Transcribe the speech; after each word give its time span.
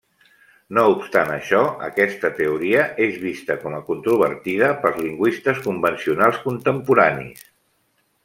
No 0.75 0.83
obstant 0.93 1.27
això, 1.33 1.59
aquesta 1.87 2.31
teoria 2.39 2.85
és 3.07 3.19
vista 3.27 3.57
com 3.65 3.77
a 3.79 3.83
controvertida 3.91 4.71
pels 4.85 4.97
lingüistes 5.03 5.61
convencionals 5.67 6.41
contemporanis. 6.49 7.45